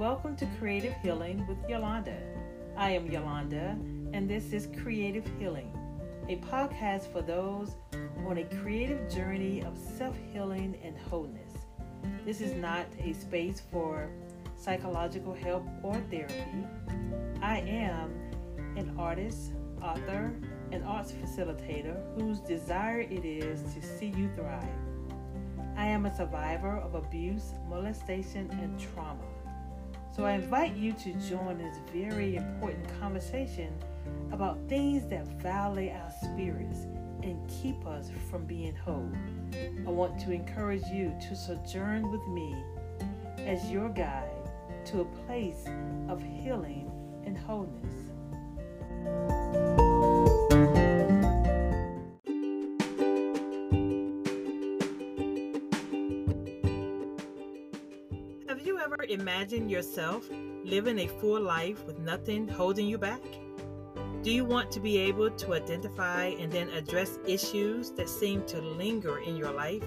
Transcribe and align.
welcome 0.00 0.34
to 0.34 0.46
Creative 0.58 0.94
Healing 1.02 1.46
with 1.46 1.58
Yolanda. 1.68 2.16
I 2.74 2.92
am 2.92 3.10
Yolanda, 3.10 3.76
and 4.14 4.30
this 4.30 4.54
is 4.54 4.66
Creative 4.82 5.22
Healing, 5.38 5.76
a 6.26 6.36
podcast 6.36 7.12
for 7.12 7.20
those 7.20 7.76
on 8.26 8.38
a 8.38 8.44
creative 8.62 9.10
journey 9.10 9.62
of 9.62 9.76
self 9.76 10.16
healing 10.32 10.78
and 10.82 10.96
wholeness. 10.96 11.52
This 12.24 12.40
is 12.40 12.54
not 12.54 12.86
a 12.98 13.12
space 13.12 13.60
for 13.70 14.08
psychological 14.56 15.34
help 15.34 15.68
or 15.82 15.96
therapy. 16.10 16.64
I 17.42 17.58
am 17.58 18.10
an 18.78 18.94
artist, 18.98 19.52
author, 19.82 20.32
and 20.72 20.82
arts 20.82 21.12
facilitator 21.12 22.00
whose 22.18 22.40
desire 22.40 23.00
it 23.00 23.26
is 23.26 23.60
to 23.74 23.82
see 23.82 24.14
you 24.16 24.30
thrive. 24.34 24.64
I 25.76 25.84
am 25.84 26.06
a 26.06 26.16
survivor 26.16 26.78
of 26.78 26.94
abuse, 26.94 27.52
molestation, 27.68 28.48
and 28.62 28.80
trauma. 28.80 29.26
So 30.14 30.24
I 30.24 30.32
invite 30.32 30.74
you 30.76 30.92
to 30.92 31.12
join 31.28 31.58
this 31.58 31.76
very 31.92 32.36
important 32.36 32.86
conversation 33.00 33.72
about 34.32 34.58
things 34.68 35.06
that 35.08 35.26
violate 35.40 35.92
our 35.92 36.12
spirits 36.22 36.86
and 37.22 37.38
keep 37.48 37.86
us 37.86 38.10
from 38.30 38.44
being 38.44 38.74
whole. 38.74 39.10
I 39.86 39.90
want 39.90 40.18
to 40.20 40.32
encourage 40.32 40.84
you 40.92 41.14
to 41.28 41.36
sojourn 41.36 42.10
with 42.10 42.26
me 42.28 42.56
as 43.38 43.70
your 43.70 43.88
guide 43.88 44.30
to 44.86 45.02
a 45.02 45.04
place 45.26 45.64
of 46.08 46.22
healing 46.22 46.90
and 47.24 47.36
wholeness. 47.36 47.94
Imagined 59.10 59.72
yourself 59.72 60.28
living 60.62 61.00
a 61.00 61.08
full 61.08 61.40
life 61.40 61.84
with 61.84 61.98
nothing 61.98 62.46
holding 62.46 62.86
you 62.86 62.96
back? 62.96 63.20
Do 64.22 64.30
you 64.30 64.44
want 64.44 64.70
to 64.70 64.78
be 64.78 64.98
able 64.98 65.32
to 65.32 65.54
identify 65.54 66.26
and 66.26 66.52
then 66.52 66.68
address 66.68 67.18
issues 67.26 67.90
that 67.92 68.08
seem 68.08 68.46
to 68.46 68.60
linger 68.60 69.18
in 69.18 69.36
your 69.36 69.50
life? 69.50 69.82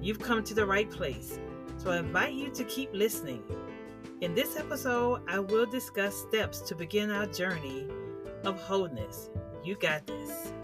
You've 0.00 0.20
come 0.20 0.42
to 0.44 0.54
the 0.54 0.64
right 0.64 0.90
place, 0.90 1.38
so 1.76 1.90
I 1.90 1.98
invite 1.98 2.32
you 2.32 2.48
to 2.48 2.64
keep 2.64 2.88
listening. 2.94 3.42
In 4.22 4.34
this 4.34 4.56
episode, 4.56 5.20
I 5.28 5.38
will 5.38 5.66
discuss 5.66 6.16
steps 6.16 6.62
to 6.62 6.74
begin 6.74 7.10
our 7.10 7.26
journey 7.26 7.88
of 8.44 8.58
wholeness. 8.58 9.28
You 9.62 9.76
got 9.76 10.06
this. 10.06 10.54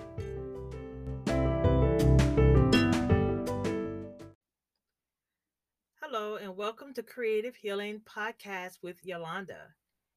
And 6.42 6.54
welcome 6.54 6.92
to 6.94 7.02
Creative 7.02 7.56
Healing 7.56 8.02
Podcast 8.04 8.82
with 8.82 9.02
Yolanda. 9.02 9.68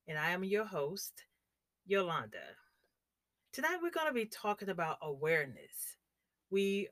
And 0.05 0.17
I 0.17 0.31
am 0.31 0.43
your 0.43 0.65
host, 0.65 1.23
Yolanda. 1.85 2.43
Tonight, 3.53 3.77
we're 3.81 3.91
going 3.91 4.07
to 4.07 4.13
be 4.13 4.25
talking 4.25 4.67
about 4.67 4.97
awareness. 5.01 5.95
We 6.49 6.89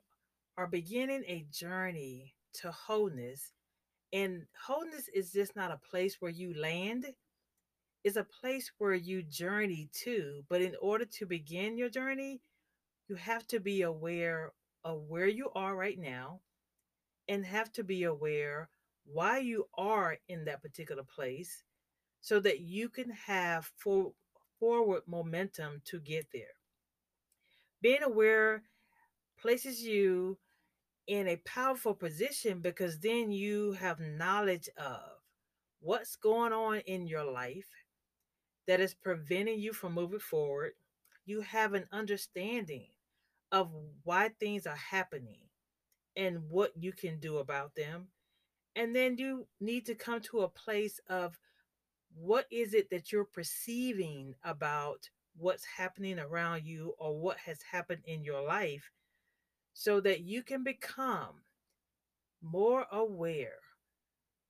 are 0.56 0.66
beginning 0.66 1.24
a 1.26 1.44
journey 1.52 2.34
to 2.54 2.70
wholeness, 2.70 3.52
and 4.14 4.46
wholeness 4.58 5.10
is 5.14 5.32
just 5.32 5.54
not 5.54 5.72
a 5.72 5.90
place 5.90 6.16
where 6.20 6.30
you 6.30 6.54
land, 6.58 7.04
it's 8.04 8.16
a 8.16 8.26
place 8.40 8.70
where 8.78 8.94
you 8.94 9.22
journey 9.22 9.90
to. 10.04 10.42
But 10.48 10.62
in 10.62 10.74
order 10.80 11.04
to 11.04 11.26
begin 11.26 11.76
your 11.76 11.90
journey, 11.90 12.40
you 13.08 13.16
have 13.16 13.46
to 13.48 13.60
be 13.60 13.82
aware 13.82 14.52
of 14.84 15.02
where 15.02 15.28
you 15.28 15.50
are 15.54 15.76
right 15.76 15.98
now 15.98 16.40
and 17.28 17.44
have 17.44 17.70
to 17.72 17.84
be 17.84 18.04
aware 18.04 18.70
why 19.12 19.38
you 19.38 19.68
are 19.76 20.18
in 20.28 20.44
that 20.44 20.62
particular 20.62 21.02
place 21.02 21.64
so 22.20 22.40
that 22.40 22.60
you 22.60 22.88
can 22.88 23.10
have 23.10 23.70
for, 23.76 24.12
forward 24.58 25.02
momentum 25.06 25.80
to 25.84 26.00
get 26.00 26.26
there. 26.32 26.56
Being 27.80 28.02
aware 28.02 28.62
places 29.40 29.82
you 29.82 30.38
in 31.06 31.28
a 31.28 31.36
powerful 31.36 31.94
position 31.94 32.60
because 32.60 32.98
then 32.98 33.30
you 33.30 33.72
have 33.72 34.00
knowledge 34.00 34.68
of 34.76 35.00
what's 35.80 36.16
going 36.16 36.52
on 36.52 36.80
in 36.80 37.06
your 37.06 37.24
life 37.24 37.68
that 38.66 38.80
is 38.80 38.94
preventing 38.94 39.58
you 39.58 39.72
from 39.72 39.94
moving 39.94 40.18
forward. 40.18 40.72
You 41.24 41.40
have 41.40 41.72
an 41.72 41.86
understanding 41.92 42.88
of 43.50 43.70
why 44.02 44.30
things 44.40 44.66
are 44.66 44.76
happening 44.76 45.40
and 46.16 46.50
what 46.50 46.72
you 46.76 46.92
can 46.92 47.20
do 47.20 47.38
about 47.38 47.74
them 47.74 48.08
and 48.78 48.94
then 48.94 49.18
you 49.18 49.44
need 49.60 49.84
to 49.86 49.94
come 49.96 50.20
to 50.20 50.42
a 50.42 50.48
place 50.48 51.00
of 51.08 51.36
what 52.14 52.46
is 52.52 52.74
it 52.74 52.88
that 52.90 53.10
you're 53.10 53.24
perceiving 53.24 54.36
about 54.44 55.10
what's 55.36 55.64
happening 55.64 56.20
around 56.20 56.64
you 56.64 56.94
or 56.96 57.18
what 57.18 57.36
has 57.38 57.58
happened 57.60 58.02
in 58.04 58.22
your 58.22 58.40
life 58.40 58.92
so 59.74 60.00
that 60.00 60.20
you 60.20 60.44
can 60.44 60.62
become 60.62 61.42
more 62.40 62.86
aware 62.92 63.58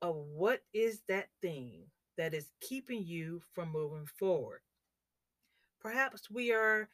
of 0.03 0.15
what 0.15 0.61
is 0.75 1.01
that 1.09 1.29
thing 1.41 1.85
that 2.19 2.35
is 2.35 2.53
keeping 2.61 3.03
you 3.03 3.41
from 3.55 3.73
moving 3.73 4.07
forward. 4.19 4.61
Perhaps 5.81 6.31
we 6.31 6.53
are 6.53 6.91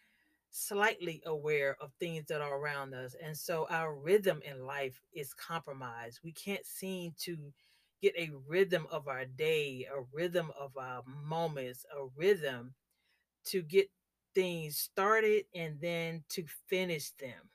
slightly 0.55 1.21
aware 1.27 1.77
of 1.81 1.91
things 1.99 2.27
that 2.29 2.41
are 2.41 2.57
around 2.57 2.95
us. 2.95 3.17
And 3.21 3.37
so 3.37 3.67
our 3.71 3.93
rhythm 3.93 4.41
in 4.49 4.65
life 4.65 5.01
is 5.13 5.35
compromised. 5.35 6.21
We 6.23 6.33
can't 6.33 6.65
seem 6.65 7.13
to 7.23 7.53
get 8.01 8.15
a 8.17 8.31
rhythm 8.47 8.87
of 8.91 9.09
our 9.09 9.25
day, 9.25 9.89
a 9.93 10.03
rhythm 10.13 10.53
of 10.59 10.77
our 10.77 11.03
moments, 11.07 11.85
a 11.91 12.07
rhythm 12.17 12.75
to 13.47 13.63
get 13.63 13.91
things 14.33 14.79
started 14.79 15.45
and 15.57 15.81
then 15.81 16.23
to 16.31 16.45
finish 16.69 17.11
them. 17.19 17.51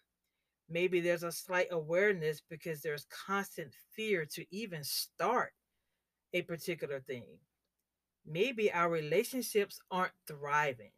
Maybe 0.69 0.99
there's 0.99 1.23
a 1.23 1.31
slight 1.31 1.67
awareness 1.71 2.41
because 2.49 2.81
there's 2.81 3.07
constant 3.09 3.73
fear 3.95 4.25
to 4.33 4.45
even 4.51 4.83
start 4.83 5.53
a 6.33 6.41
particular 6.41 6.99
thing. 6.99 7.39
Maybe 8.25 8.71
our 8.71 8.89
relationships 8.89 9.79
aren't 9.89 10.11
thriving 10.27 10.91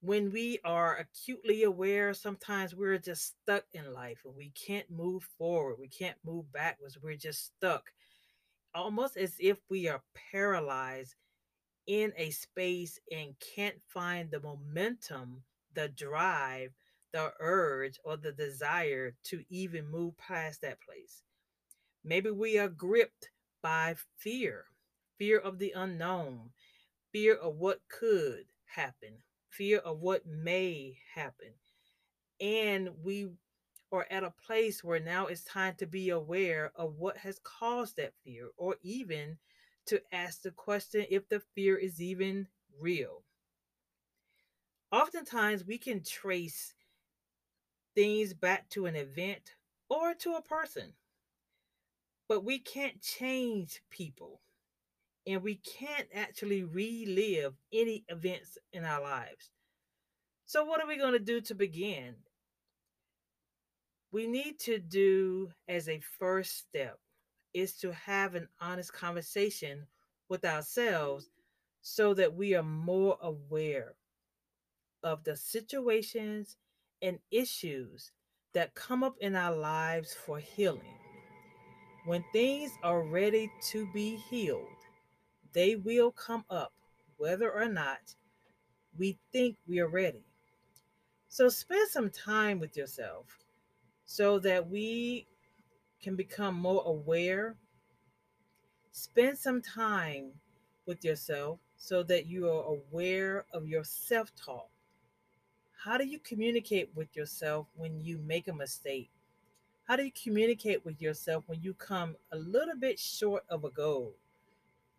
when 0.00 0.30
we 0.32 0.58
are 0.64 0.96
acutely 0.96 1.64
aware, 1.64 2.14
sometimes 2.14 2.74
we're 2.74 2.98
just 2.98 3.34
stuck 3.42 3.64
in 3.72 3.92
life 3.92 4.20
and 4.24 4.34
we 4.34 4.50
can't 4.50 4.90
move 4.90 5.24
forward. 5.38 5.76
We 5.78 5.88
can't 5.88 6.16
move 6.24 6.50
backwards. 6.52 6.98
We're 7.02 7.16
just 7.16 7.52
stuck, 7.56 7.90
almost 8.74 9.16
as 9.16 9.34
if 9.38 9.58
we 9.68 9.88
are 9.88 10.02
paralyzed 10.32 11.14
in 11.86 12.12
a 12.16 12.30
space 12.30 12.98
and 13.10 13.34
can't 13.54 13.80
find 13.88 14.30
the 14.30 14.40
momentum, 14.40 15.42
the 15.74 15.88
drive, 15.88 16.72
the 17.12 17.32
urge, 17.40 17.98
or 18.04 18.16
the 18.16 18.32
desire 18.32 19.14
to 19.24 19.42
even 19.50 19.90
move 19.90 20.16
past 20.16 20.62
that 20.62 20.80
place. 20.80 21.22
Maybe 22.04 22.30
we 22.30 22.58
are 22.58 22.68
gripped 22.68 23.30
by 23.62 23.96
fear 24.16 24.64
fear 25.20 25.38
of 25.38 25.58
the 25.58 25.70
unknown, 25.76 26.48
fear 27.12 27.34
of 27.34 27.56
what 27.56 27.78
could 27.90 28.46
happen, 28.64 29.12
fear 29.50 29.78
of 29.78 30.00
what 30.00 30.26
may 30.26 30.96
happen. 31.14 31.52
And 32.40 32.90
we 33.02 33.28
are 33.92 34.06
at 34.10 34.24
a 34.24 34.32
place 34.46 34.82
where 34.84 35.00
now 35.00 35.26
it's 35.26 35.44
time 35.44 35.74
to 35.78 35.86
be 35.86 36.10
aware 36.10 36.72
of 36.76 36.96
what 36.96 37.18
has 37.18 37.40
caused 37.42 37.96
that 37.96 38.14
fear, 38.24 38.48
or 38.56 38.76
even 38.82 39.36
to 39.86 40.00
ask 40.12 40.42
the 40.42 40.52
question 40.52 41.04
if 41.10 41.28
the 41.28 41.40
fear 41.54 41.76
is 41.76 42.00
even 42.00 42.46
real. 42.78 43.24
Oftentimes, 44.92 45.64
we 45.64 45.78
can 45.78 46.02
trace 46.02 46.74
things 47.94 48.32
back 48.32 48.68
to 48.70 48.86
an 48.86 48.96
event 48.96 49.54
or 49.88 50.14
to 50.14 50.34
a 50.34 50.42
person, 50.42 50.92
but 52.28 52.44
we 52.44 52.58
can't 52.58 53.02
change 53.02 53.82
people 53.90 54.40
and 55.26 55.42
we 55.42 55.56
can't 55.56 56.08
actually 56.14 56.64
relive 56.64 57.54
any 57.72 58.04
events 58.08 58.58
in 58.72 58.84
our 58.84 59.02
lives. 59.02 59.50
So, 60.46 60.64
what 60.64 60.82
are 60.82 60.88
we 60.88 60.96
going 60.96 61.12
to 61.12 61.18
do 61.18 61.40
to 61.42 61.54
begin? 61.54 62.16
We 64.12 64.26
need 64.26 64.58
to 64.60 64.78
do 64.78 65.50
as 65.68 65.88
a 65.88 66.00
first 66.18 66.58
step 66.58 66.98
is 67.54 67.74
to 67.78 67.92
have 67.92 68.34
an 68.34 68.48
honest 68.60 68.92
conversation 68.92 69.86
with 70.28 70.44
ourselves 70.44 71.30
so 71.82 72.14
that 72.14 72.34
we 72.34 72.54
are 72.54 72.62
more 72.62 73.16
aware 73.22 73.94
of 75.02 75.24
the 75.24 75.36
situations 75.36 76.56
and 77.02 77.18
issues 77.30 78.12
that 78.52 78.74
come 78.74 79.04
up 79.04 79.14
in 79.20 79.36
our 79.36 79.54
lives 79.54 80.14
for 80.14 80.38
healing. 80.38 80.98
When 82.04 82.24
things 82.32 82.72
are 82.82 83.02
ready 83.02 83.50
to 83.70 83.86
be 83.92 84.16
healed, 84.28 84.66
they 85.52 85.76
will 85.76 86.12
come 86.12 86.44
up 86.50 86.72
whether 87.16 87.50
or 87.50 87.68
not 87.68 88.14
we 88.98 89.18
think 89.32 89.56
we 89.66 89.80
are 89.80 89.88
ready. 89.88 90.24
So 91.28 91.48
spend 91.48 91.88
some 91.90 92.10
time 92.10 92.58
with 92.58 92.76
yourself 92.76 93.26
so 94.04 94.38
that 94.40 94.68
we 94.68 95.26
can 96.02 96.16
become 96.16 96.54
more 96.54 96.82
aware 96.86 97.56
Spend 98.92 99.38
some 99.38 99.62
time 99.62 100.32
with 100.84 101.04
yourself 101.04 101.60
so 101.76 102.02
that 102.02 102.26
you 102.26 102.48
are 102.48 102.64
aware 102.64 103.46
of 103.52 103.68
your 103.68 103.84
self 103.84 104.34
talk. 104.34 104.68
How 105.84 105.96
do 105.96 106.04
you 106.04 106.18
communicate 106.18 106.90
with 106.94 107.16
yourself 107.16 107.68
when 107.76 108.02
you 108.04 108.18
make 108.18 108.48
a 108.48 108.52
mistake? 108.52 109.10
How 109.84 109.96
do 109.96 110.04
you 110.04 110.12
communicate 110.12 110.84
with 110.84 111.00
yourself 111.00 111.44
when 111.46 111.62
you 111.62 111.72
come 111.74 112.16
a 112.32 112.36
little 112.36 112.76
bit 112.76 112.98
short 112.98 113.44
of 113.48 113.64
a 113.64 113.70
goal? 113.70 114.14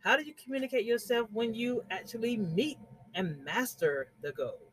How 0.03 0.17
do 0.17 0.23
you 0.23 0.33
communicate 0.33 0.85
yourself 0.85 1.29
when 1.31 1.53
you 1.53 1.83
actually 1.91 2.35
meet 2.35 2.79
and 3.13 3.43
master 3.45 4.11
the 4.21 4.31
goal? 4.31 4.71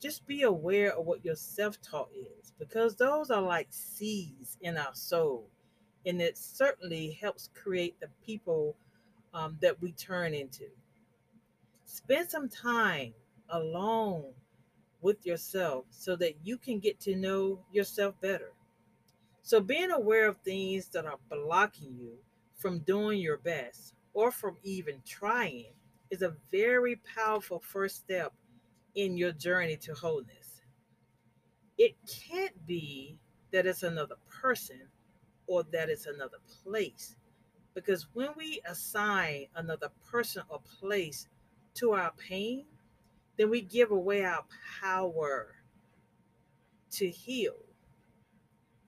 Just 0.00 0.26
be 0.26 0.42
aware 0.42 0.92
of 0.92 1.04
what 1.04 1.22
your 1.22 1.36
self 1.36 1.80
talk 1.82 2.10
is 2.14 2.52
because 2.58 2.96
those 2.96 3.30
are 3.30 3.42
like 3.42 3.66
seeds 3.70 4.56
in 4.62 4.78
our 4.78 4.94
soul. 4.94 5.50
And 6.06 6.20
it 6.20 6.38
certainly 6.38 7.18
helps 7.20 7.50
create 7.54 8.00
the 8.00 8.08
people 8.24 8.74
um, 9.34 9.58
that 9.60 9.80
we 9.82 9.92
turn 9.92 10.32
into. 10.32 10.64
Spend 11.84 12.30
some 12.30 12.48
time 12.48 13.12
alone 13.50 14.32
with 15.02 15.26
yourself 15.26 15.84
so 15.90 16.16
that 16.16 16.36
you 16.42 16.56
can 16.56 16.78
get 16.78 17.00
to 17.00 17.16
know 17.16 17.60
yourself 17.70 18.14
better. 18.22 18.52
So, 19.42 19.60
being 19.60 19.90
aware 19.90 20.26
of 20.26 20.38
things 20.38 20.86
that 20.88 21.04
are 21.04 21.18
blocking 21.30 21.94
you 21.98 22.14
from 22.56 22.78
doing 22.80 23.20
your 23.20 23.36
best 23.36 23.94
or 24.14 24.30
from 24.30 24.56
even 24.62 25.02
trying 25.04 25.72
is 26.10 26.22
a 26.22 26.36
very 26.50 26.96
powerful 27.14 27.60
first 27.60 27.96
step 27.96 28.32
in 28.94 29.16
your 29.16 29.32
journey 29.32 29.76
to 29.76 29.92
wholeness. 29.92 30.62
It 31.76 31.96
can't 32.06 32.66
be 32.66 33.18
that 33.50 33.66
it's 33.66 33.82
another 33.82 34.16
person 34.28 34.80
or 35.46 35.64
that 35.72 35.90
it's 35.90 36.06
another 36.06 36.38
place. 36.62 37.16
Because 37.74 38.06
when 38.14 38.30
we 38.36 38.60
assign 38.68 39.46
another 39.56 39.90
person 40.08 40.44
or 40.48 40.60
place 40.80 41.28
to 41.74 41.92
our 41.92 42.12
pain, 42.12 42.66
then 43.36 43.50
we 43.50 43.60
give 43.60 43.90
away 43.90 44.24
our 44.24 44.44
power 44.80 45.56
to 46.92 47.10
heal. 47.10 47.56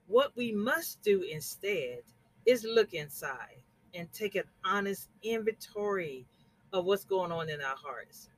What 0.07 0.31
we 0.37 0.53
must 0.53 1.01
do 1.01 1.21
instead 1.21 1.99
is 2.45 2.63
look 2.63 2.93
inside 2.93 3.61
and 3.93 4.11
take 4.13 4.35
an 4.35 4.43
honest 4.63 5.09
inventory 5.23 6.25
of 6.73 6.85
what's 6.85 7.05
going 7.05 7.31
on 7.31 7.49
in 7.49 7.61
our 7.61 7.75
hearts. 7.75 8.29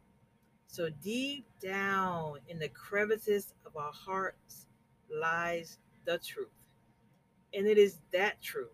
So, 0.67 0.89
deep 1.01 1.45
down 1.59 2.35
in 2.47 2.59
the 2.59 2.69
crevices 2.69 3.53
of 3.65 3.75
our 3.75 3.91
hearts 3.91 4.67
lies 5.11 5.79
the 6.05 6.19
truth. 6.19 6.47
And 7.53 7.65
it 7.65 7.77
is 7.77 7.99
that 8.13 8.41
truth 8.41 8.67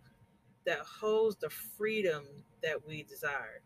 that 0.66 0.80
holds 0.80 1.38
the 1.38 1.50
freedom 1.50 2.26
that 2.62 2.86
we 2.86 3.04
desire. 3.04 3.62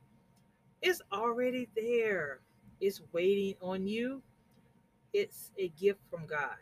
It's 0.81 1.01
already 1.11 1.67
there, 1.75 2.41
it's 2.79 3.01
waiting 3.11 3.55
on 3.61 3.87
you. 3.87 4.21
It's 5.13 5.51
a 5.57 5.69
gift 5.69 5.99
from 6.11 6.27
God. 6.27 6.55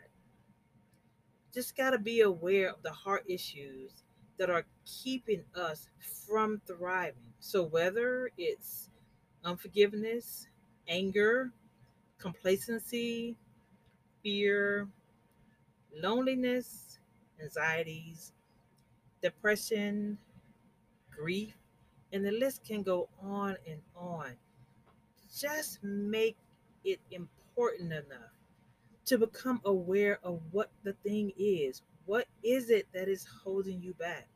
Just 1.52 1.76
got 1.76 1.90
to 1.90 1.98
be 1.98 2.22
aware 2.22 2.70
of 2.70 2.82
the 2.82 2.92
heart 2.92 3.24
issues 3.28 4.04
that 4.38 4.50
are 4.50 4.64
keeping 4.86 5.44
us 5.54 5.88
from 6.26 6.60
thriving. 6.66 7.32
So, 7.40 7.64
whether 7.64 8.30
it's 8.36 8.90
unforgiveness, 9.44 10.48
anger, 10.88 11.52
complacency, 12.18 13.36
fear, 14.22 14.88
loneliness, 15.94 16.98
anxieties, 17.40 18.32
depression, 19.22 20.18
grief, 21.10 21.54
and 22.12 22.24
the 22.24 22.32
list 22.32 22.64
can 22.64 22.82
go 22.82 23.08
on 23.22 23.56
and 23.66 23.80
on. 23.96 24.36
Just 25.36 25.82
make 25.82 26.36
it 26.84 27.00
important 27.10 27.92
enough 27.92 28.37
to 29.08 29.16
become 29.16 29.58
aware 29.64 30.18
of 30.22 30.38
what 30.50 30.70
the 30.84 30.92
thing 30.92 31.32
is. 31.38 31.80
What 32.04 32.26
is 32.42 32.68
it 32.68 32.86
that 32.92 33.08
is 33.08 33.26
holding 33.42 33.80
you 33.80 33.94
back? 33.94 34.28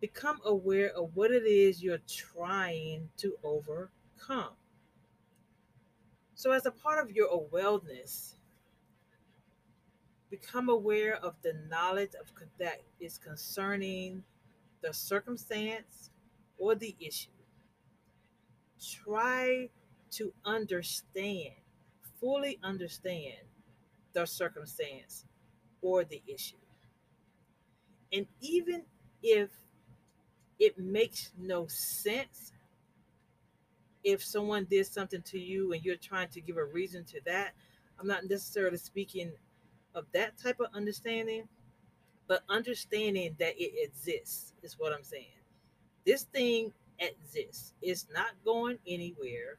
Become 0.00 0.40
aware 0.44 0.90
of 0.90 1.10
what 1.14 1.30
it 1.30 1.44
is 1.44 1.82
you're 1.82 2.02
trying 2.08 3.08
to 3.18 3.36
overcome. 3.44 4.54
So, 6.34 6.50
as 6.50 6.66
a 6.66 6.72
part 6.72 7.02
of 7.02 7.14
your 7.14 7.28
awareness, 7.28 8.34
become 10.30 10.68
aware 10.68 11.16
of 11.24 11.34
the 11.42 11.54
knowledge 11.70 12.12
of 12.20 12.32
that 12.58 12.82
is 12.98 13.18
concerning 13.18 14.24
the 14.82 14.92
circumstance 14.92 16.10
or 16.58 16.74
the 16.74 16.96
issue. 16.98 17.30
Try 19.04 19.70
to 20.10 20.32
understand, 20.44 21.54
fully 22.20 22.58
understand 22.64 23.36
the 24.16 24.26
circumstance 24.26 25.26
or 25.82 26.02
the 26.02 26.22
issue. 26.26 26.56
And 28.14 28.26
even 28.40 28.82
if 29.22 29.50
it 30.58 30.78
makes 30.78 31.32
no 31.38 31.66
sense, 31.66 32.52
if 34.02 34.24
someone 34.24 34.66
did 34.70 34.86
something 34.86 35.20
to 35.20 35.38
you 35.38 35.74
and 35.74 35.84
you're 35.84 35.96
trying 35.96 36.28
to 36.28 36.40
give 36.40 36.56
a 36.56 36.64
reason 36.64 37.04
to 37.04 37.20
that, 37.26 37.52
I'm 38.00 38.06
not 38.06 38.24
necessarily 38.24 38.78
speaking 38.78 39.32
of 39.94 40.06
that 40.12 40.38
type 40.38 40.60
of 40.60 40.68
understanding, 40.72 41.46
but 42.26 42.42
understanding 42.48 43.36
that 43.38 43.54
it 43.58 43.72
exists 43.76 44.54
is 44.62 44.78
what 44.78 44.94
I'm 44.94 45.04
saying. 45.04 45.26
This 46.06 46.22
thing 46.22 46.72
exists. 47.00 47.74
It's 47.82 48.06
not 48.14 48.30
going 48.46 48.78
anywhere 48.86 49.58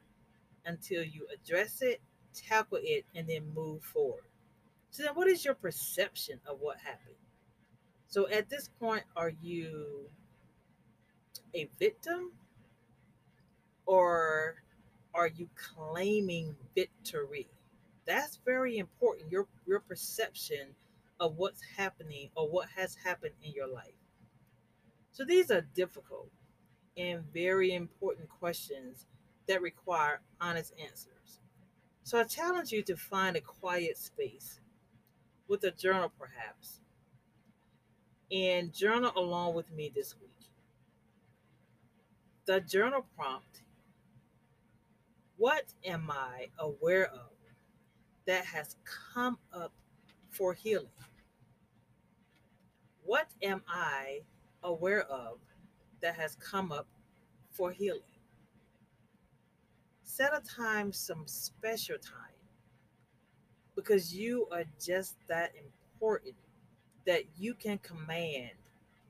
until 0.66 1.04
you 1.04 1.28
address 1.32 1.80
it, 1.80 2.00
tackle 2.34 2.78
it, 2.82 3.04
and 3.14 3.28
then 3.28 3.54
move 3.54 3.84
forward. 3.84 4.27
So 4.98 5.04
then 5.04 5.14
what 5.14 5.28
is 5.28 5.44
your 5.44 5.54
perception 5.54 6.40
of 6.44 6.58
what 6.58 6.78
happened? 6.78 7.14
So 8.08 8.28
at 8.30 8.48
this 8.48 8.68
point, 8.80 9.04
are 9.14 9.30
you 9.40 10.10
a 11.54 11.70
victim 11.78 12.32
or 13.86 14.56
are 15.14 15.28
you 15.28 15.50
claiming 15.54 16.56
victory? 16.74 17.46
That's 18.06 18.40
very 18.44 18.78
important. 18.78 19.30
Your 19.30 19.46
your 19.68 19.78
perception 19.78 20.74
of 21.20 21.36
what's 21.36 21.62
happening 21.76 22.30
or 22.34 22.48
what 22.48 22.68
has 22.74 22.96
happened 22.96 23.34
in 23.40 23.52
your 23.52 23.68
life. 23.68 23.94
So 25.12 25.24
these 25.24 25.52
are 25.52 25.60
difficult 25.76 26.32
and 26.96 27.22
very 27.32 27.72
important 27.72 28.28
questions 28.28 29.06
that 29.46 29.62
require 29.62 30.22
honest 30.40 30.74
answers. 30.76 31.38
So 32.02 32.18
I 32.18 32.24
challenge 32.24 32.72
you 32.72 32.82
to 32.82 32.96
find 32.96 33.36
a 33.36 33.40
quiet 33.40 33.96
space 33.96 34.58
with 35.48 35.64
a 35.64 35.72
journal, 35.72 36.12
perhaps, 36.18 36.80
and 38.32 38.72
journal 38.72 39.12
along 39.16 39.54
with 39.54 39.70
me 39.72 39.92
this 39.94 40.14
week. 40.20 40.30
The 42.46 42.60
journal 42.60 43.06
prompt 43.16 43.62
What 45.36 45.64
am 45.84 46.10
I 46.10 46.48
aware 46.58 47.06
of 47.06 47.30
that 48.26 48.44
has 48.46 48.76
come 49.14 49.38
up 49.52 49.72
for 50.30 50.54
healing? 50.54 50.88
What 53.04 53.28
am 53.42 53.62
I 53.68 54.20
aware 54.62 55.02
of 55.04 55.38
that 56.02 56.16
has 56.16 56.36
come 56.36 56.72
up 56.72 56.88
for 57.52 57.72
healing? 57.72 58.02
Set 60.04 60.32
a 60.34 60.42
time, 60.42 60.92
some 60.92 61.26
special 61.26 61.96
time, 61.98 62.27
because 63.78 64.12
you 64.12 64.44
are 64.50 64.64
just 64.84 65.14
that 65.28 65.52
important 65.54 66.34
that 67.06 67.22
you 67.38 67.54
can 67.54 67.78
command 67.78 68.50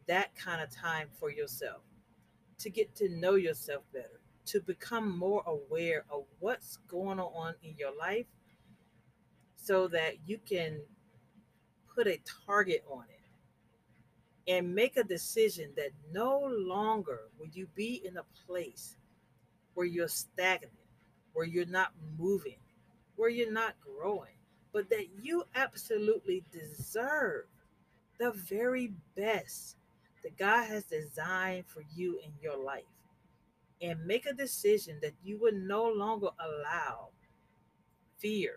that 0.06 0.36
kind 0.36 0.60
of 0.60 0.68
time 0.70 1.08
for 1.18 1.30
yourself 1.30 1.80
to 2.58 2.68
get 2.68 2.94
to 2.94 3.08
know 3.08 3.36
yourself 3.36 3.82
better, 3.94 4.20
to 4.44 4.60
become 4.60 5.18
more 5.18 5.42
aware 5.46 6.04
of 6.10 6.24
what's 6.40 6.76
going 6.86 7.18
on 7.18 7.54
in 7.62 7.74
your 7.78 7.96
life 7.98 8.26
so 9.56 9.88
that 9.88 10.16
you 10.26 10.38
can 10.46 10.82
put 11.94 12.06
a 12.06 12.20
target 12.46 12.84
on 12.90 13.04
it 13.08 14.52
and 14.52 14.74
make 14.74 14.98
a 14.98 15.02
decision 15.02 15.70
that 15.76 15.92
no 16.12 16.40
longer 16.46 17.20
will 17.38 17.48
you 17.54 17.66
be 17.74 18.02
in 18.04 18.18
a 18.18 18.44
place 18.46 18.98
where 19.72 19.86
you're 19.86 20.08
stagnant, 20.08 20.74
where 21.32 21.46
you're 21.46 21.64
not 21.64 21.92
moving, 22.18 22.58
where 23.16 23.30
you're 23.30 23.50
not 23.50 23.74
growing, 23.80 24.37
but 24.72 24.90
that 24.90 25.06
you 25.20 25.44
absolutely 25.54 26.44
deserve 26.52 27.46
the 28.18 28.32
very 28.32 28.92
best 29.16 29.76
that 30.22 30.36
God 30.36 30.64
has 30.66 30.84
designed 30.84 31.66
for 31.66 31.82
you 31.94 32.18
in 32.24 32.32
your 32.42 32.62
life. 32.62 32.84
And 33.80 34.04
make 34.06 34.26
a 34.26 34.32
decision 34.32 34.98
that 35.02 35.14
you 35.22 35.38
would 35.40 35.54
no 35.54 35.84
longer 35.84 36.30
allow 36.40 37.10
fear, 38.18 38.54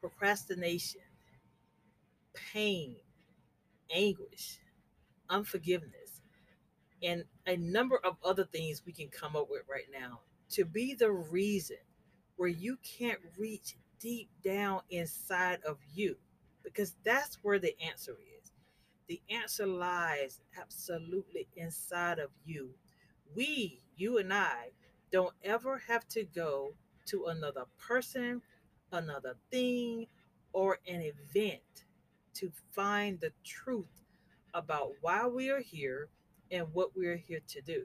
procrastination, 0.00 1.02
pain, 2.34 2.96
anguish, 3.94 4.58
unforgiveness 5.30 6.20
and 7.02 7.24
a 7.46 7.56
number 7.56 7.98
of 8.04 8.16
other 8.24 8.44
things 8.44 8.82
we 8.86 8.92
can 8.92 9.08
come 9.08 9.34
up 9.36 9.48
with 9.50 9.62
right 9.68 9.86
now 9.92 10.20
to 10.50 10.64
be 10.64 10.94
the 10.94 11.10
reason 11.10 11.78
where 12.36 12.48
you 12.48 12.78
can't 12.98 13.18
reach 13.38 13.74
deep 14.02 14.28
down 14.44 14.80
inside 14.90 15.60
of 15.66 15.78
you 15.94 16.16
because 16.64 16.96
that's 17.04 17.38
where 17.42 17.58
the 17.58 17.74
answer 17.80 18.16
is. 18.40 18.52
The 19.08 19.20
answer 19.30 19.66
lies 19.66 20.40
absolutely 20.60 21.48
inside 21.56 22.18
of 22.18 22.30
you. 22.44 22.70
We, 23.34 23.80
you 23.96 24.18
and 24.18 24.32
I, 24.32 24.70
don't 25.12 25.34
ever 25.44 25.82
have 25.88 26.08
to 26.08 26.24
go 26.24 26.74
to 27.06 27.26
another 27.26 27.64
person, 27.78 28.42
another 28.90 29.36
thing, 29.50 30.06
or 30.52 30.78
an 30.86 31.02
event 31.02 31.84
to 32.34 32.50
find 32.72 33.20
the 33.20 33.32
truth 33.44 34.02
about 34.54 34.92
why 35.00 35.26
we 35.26 35.50
are 35.50 35.60
here 35.60 36.08
and 36.50 36.66
what 36.72 36.96
we 36.96 37.06
are 37.06 37.16
here 37.16 37.40
to 37.48 37.60
do. 37.60 37.84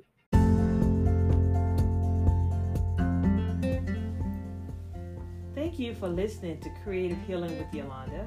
Thank 5.67 5.79
you 5.79 5.95
for 5.95 6.07
listening 6.07 6.61
to 6.61 6.69
Creative 6.81 7.17
Healing 7.27 7.57
with 7.57 7.73
Yolanda. 7.73 8.25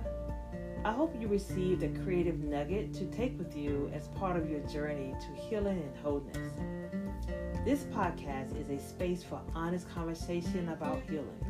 I 0.85 0.93
hope 0.93 1.19
you 1.19 1.27
received 1.27 1.83
a 1.83 1.89
creative 2.05 2.39
nugget 2.41 2.93
to 2.93 3.07
take 3.07 3.39
with 3.39 3.57
you 3.57 3.91
as 3.95 4.09
part 4.09 4.37
of 4.37 4.51
your 4.51 4.61
journey 4.69 5.15
to 5.19 5.41
healing 5.41 5.79
and 5.79 5.97
wholeness. 6.03 6.53
This 7.65 7.85
podcast 7.85 8.61
is 8.61 8.69
a 8.69 8.79
space 8.79 9.23
for 9.23 9.41
honest 9.55 9.89
conversation 9.89 10.69
about 10.69 11.01
healing. 11.09 11.43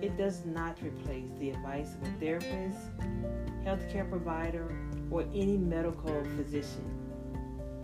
It 0.00 0.16
does 0.16 0.44
not 0.44 0.80
replace 0.80 1.32
the 1.40 1.50
advice 1.50 1.92
of 1.94 2.08
a 2.08 2.12
therapist, 2.20 2.78
healthcare 3.64 4.08
provider, 4.08 4.72
or 5.10 5.22
any 5.34 5.56
medical 5.56 6.22
physician. 6.36 6.88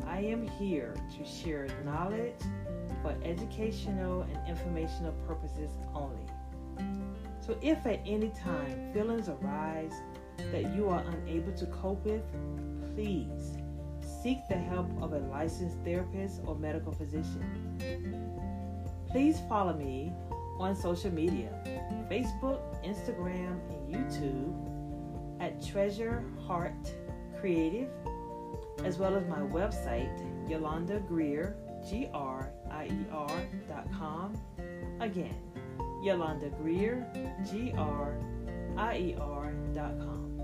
I 0.07 0.21
am 0.21 0.47
here 0.47 0.95
to 1.19 1.25
share 1.27 1.67
knowledge 1.85 2.41
for 3.03 3.17
educational 3.25 4.23
and 4.23 4.49
informational 4.49 5.13
purposes 5.27 5.73
only. 5.93 6.23
So, 7.47 7.57
if 7.63 7.87
at 7.87 8.01
any 8.05 8.31
time 8.31 8.93
feelings 8.93 9.29
arise 9.29 9.93
that 10.51 10.75
you 10.75 10.89
are 10.89 11.05
unable 11.05 11.53
to 11.53 11.67
cope 11.67 12.05
with, 12.05 12.25
please 12.95 13.57
seek 14.23 14.39
the 14.49 14.57
help 14.57 14.89
of 15.01 15.13
a 15.13 15.19
licensed 15.19 15.79
therapist 15.85 16.41
or 16.45 16.57
medical 16.57 16.93
physician. 16.93 17.79
Please 19.09 19.41
follow 19.49 19.75
me 19.75 20.13
on 20.59 20.75
social 20.75 21.13
media 21.13 21.51
Facebook, 22.11 22.61
Instagram, 22.85 23.61
and 23.71 23.95
YouTube 23.95 25.41
at 25.41 25.65
Treasure 25.65 26.25
Heart 26.47 26.93
Creative, 27.39 27.89
as 28.85 28.99
well 28.99 29.15
as 29.15 29.25
my 29.27 29.41
website, 29.41 30.11
Yolanda 30.49 30.99
Grier, 31.01 31.57
G 31.89 32.09
R 32.13 32.51
I 32.71 32.87
E 32.87 33.07
R 33.13 33.41
dot 33.69 33.87
com. 33.93 34.35
Again, 35.01 35.37
Yolanda 36.07 36.51
Grier, 36.51 37.05
G 37.51 37.73
R 37.77 38.17
I 38.77 38.97
E 38.97 39.17
R 39.21 39.53
dot 39.75 39.99
com. 39.99 40.41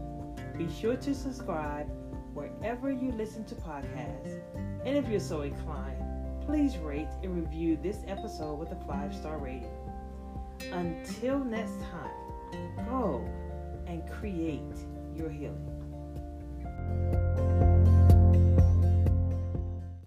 Be 0.58 0.68
sure 0.68 0.96
to 0.96 1.14
subscribe 1.14 1.88
wherever 2.34 2.90
you 2.90 3.12
listen 3.12 3.44
to 3.44 3.54
podcasts. 3.54 4.40
And 4.84 4.96
if 4.96 5.08
you're 5.08 5.20
so 5.20 5.42
inclined, 5.42 6.02
please 6.44 6.76
rate 6.78 7.06
and 7.22 7.36
review 7.36 7.78
this 7.80 7.98
episode 8.08 8.58
with 8.58 8.72
a 8.72 8.84
five 8.88 9.14
star 9.14 9.38
rating. 9.38 9.70
Until 10.72 11.38
next 11.38 11.80
time, 11.80 12.84
go 12.88 13.24
and 13.86 14.02
create 14.10 14.62
your 15.14 15.30
healing. 15.30 15.71